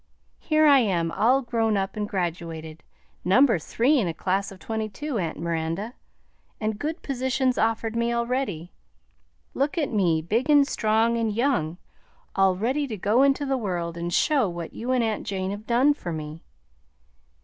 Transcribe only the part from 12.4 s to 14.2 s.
ready to go into the world and